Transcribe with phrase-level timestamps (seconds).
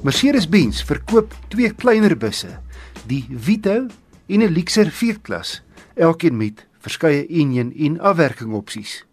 [0.00, 2.54] Mercedes-Benz verkoop twee kleiner busse,
[3.04, 3.84] die Vito
[4.32, 5.60] en 'n Lexus V-klas,
[5.94, 9.04] elkeen met verskeie enjin en afwerking opsies.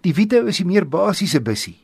[0.00, 1.78] Die Vito is die meer basiese bussie.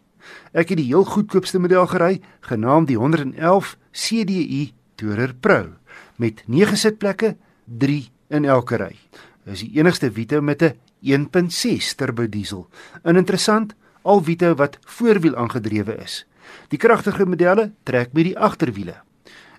[0.53, 5.77] Ek het die heel goedkoopste model gery, genaamd die 111 CDI Tourer Pro
[6.17, 7.37] met 9 sitplekke,
[7.79, 8.97] 3 in elke ry.
[9.45, 12.69] Dis die enigste Vito met 'n 1.6 turbo diesel.
[13.04, 16.27] En interessant, al Vito wat voorwiel aangedrewe is.
[16.69, 18.95] Die kragtige modelle trek met die agterwiele.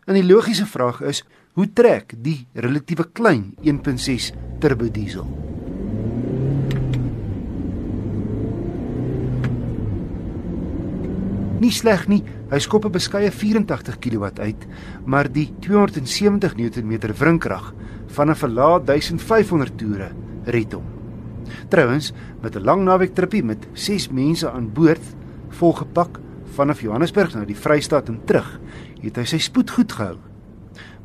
[0.05, 1.23] En die logiese vraag is,
[1.53, 5.25] hoe trek die relatiewe klein 1.6 turbo diesel?
[11.57, 14.67] Nie sleg nie, hy skop 'n beskeie 84 kW uit,
[15.05, 17.73] maar die 270 Nm wrinkrag
[18.07, 20.11] van 'n verlaat 1500 toere
[20.45, 20.85] red hom.
[21.69, 25.01] Trouwens, met 'n lang naweek tripie met 6 mense aan boord,
[25.49, 26.19] volgepak
[26.55, 28.59] vanaf Johannesburg na die Vrystaat en terug,
[29.01, 30.17] het hy sy spoed goed gehou.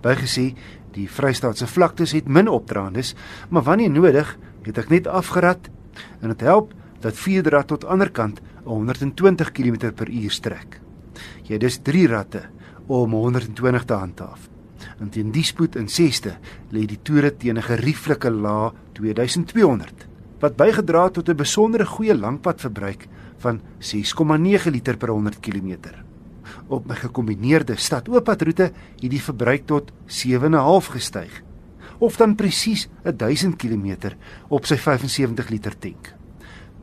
[0.02, 0.52] Bygesê,
[0.92, 3.14] die Vrystaat se vlaktes het min opdraandes,
[3.50, 5.70] maar wanneer nodig, het ek net afgerad
[6.20, 6.72] en dit help
[7.02, 10.80] dat vierde rad tot ander kant 120 km/h strek.
[11.48, 12.46] Jy dis 3 ratte
[12.86, 14.48] om 120 te handhaaf.
[15.00, 16.36] En teen die spoed in 6ste
[16.70, 20.08] lê die toere teen 'n gerieflike lae 2200
[20.42, 23.06] wat bygedra het tot 'n besondere goeie langpadverbruik
[23.42, 25.92] van 6,9 liter per 100 km.
[26.66, 31.42] Op my gekombineerde stad-ooppadroete het die verbruik tot 7,5 gestyg
[32.02, 34.14] of dan presies 1000 km
[34.50, 36.14] op sy 75 liter tank.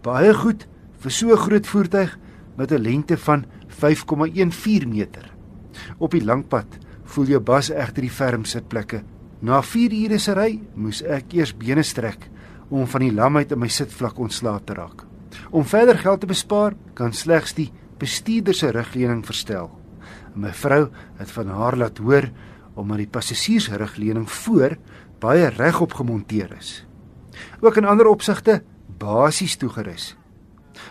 [0.04, 0.68] Baie goed
[1.04, 2.18] vir so 'n groot voertuig
[2.56, 5.34] met 'n lengte van 5,14 meter.
[5.98, 9.04] Op die langpad voel jou bas egter die ferm sitplekke.
[9.42, 12.30] Na 4 ure se ry moes ek eers bene strek
[12.70, 15.09] om van die lamheid in my sitvlak ontslae te raak.
[15.50, 19.72] Om verder geld te bespaar, kan slegs die bestuurder se rugleuning verstel.
[20.34, 20.88] My vrou
[21.20, 22.30] het van haar laat hoor
[22.80, 24.78] omdat die passasiers se rugleuning voor
[25.20, 26.86] baie regop gemonteer is.
[27.60, 28.62] Ook in ander opsigte
[28.98, 30.16] basies toegerus.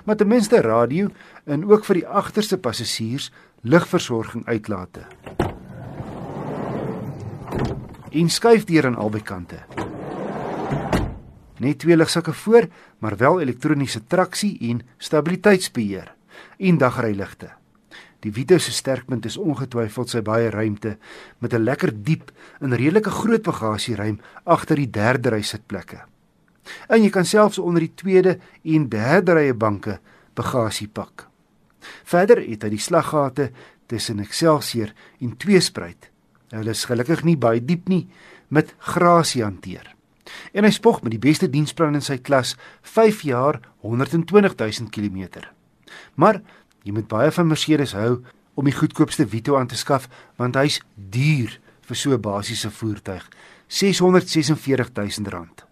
[0.04, 1.08] Maar ten minste radio
[1.44, 3.31] en ook vir die agterste passasiers
[3.62, 5.06] ligversorging uitlate.
[8.10, 9.64] En skuif deur aan albei kante.
[11.58, 16.14] Net twee ligsakke voor, maar wel elektroniese traksie en stabiliteitsbeheer
[16.58, 17.50] en dagryligte.
[18.22, 20.96] Die Vito se sterkpunt is ongetwyfeld sy baie ruimte
[21.38, 22.30] met 'n lekker diep
[22.60, 26.02] en redelike groot bagasieruim agter die derde ry sitplekke.
[26.88, 30.00] En jy kan selfs onder die tweede en derde rye banke
[30.34, 31.28] bagasie pak.
[32.04, 33.50] Verder het hy die slaggate
[33.86, 36.10] tussen Excelsior en Tweespruit.
[36.50, 38.08] Hulle is gelukkig nie baie diep nie
[38.48, 39.97] met grasie hanteer
[40.53, 45.44] en hy spog met die beste diensplan in sy klas 5 jaar 120 000 km.
[46.15, 46.43] Maar
[46.84, 48.21] jy moet baie van Mercedes hou
[48.59, 53.25] om die goedkoopste Vito aan te skaf want hy's duur vir so 'n basiese voertuig,
[53.69, 55.65] 646 000 rand.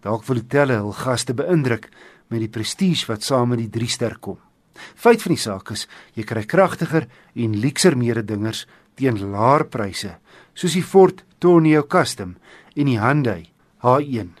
[0.00, 1.90] Dalk wil dit hulle hul gaste beïndruk
[2.28, 4.38] met die prestige wat saam met die 3 ster kom.
[4.94, 10.16] Feit van die saak is, jy kry kragtiger en luukser mededingers teen laer pryse,
[10.54, 12.36] soos die Ford Tourneo Custom
[12.76, 13.50] en die Hyundai
[13.82, 14.32] H1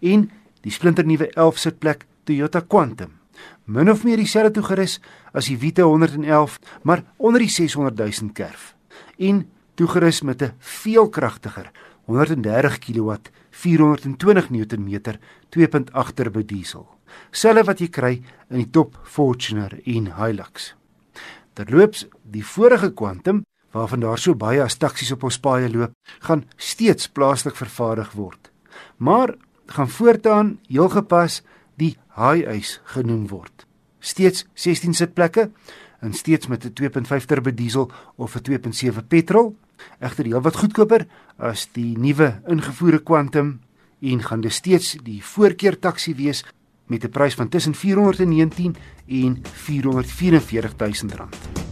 [0.00, 0.28] en
[0.64, 3.12] die splinternuwe 11 sitplek Toyota Quantum.
[3.64, 4.98] Min of meer dieselfde toegerus
[5.32, 8.74] as die Vito 111, maar onder die 600 000 kerf.
[9.18, 11.70] En toegerus met 'n veel kragtiger
[12.06, 13.12] 130 kW
[13.50, 15.00] 420 Nm
[15.50, 16.88] 2.8 turbo diesel.
[17.30, 20.74] Selfe wat jy kry in die top Fortuner en Hilux.
[21.52, 26.44] Terloops, die vorige Quantum waarvan daar so baie as taksies op ons paaie loop, gaan
[26.56, 28.53] steeds plaaslik vervaardig word
[28.96, 29.34] maar
[29.66, 31.42] gaan voortaan heel gepas
[31.76, 33.66] die high ice genoem word.
[33.98, 35.50] Steeds 16 sitplekke
[36.00, 39.56] en steeds met 'n 2.5 turbo diesel of 'n 2.7 petrol.
[39.98, 43.60] Egter heel wat goedkoper as die nuwe ingevoerde Quantum
[44.00, 46.44] en gaan dit steeds die voorkeur taxi wees
[46.86, 48.76] met 'n prys van tussen 419
[49.06, 51.63] en 444000 rand.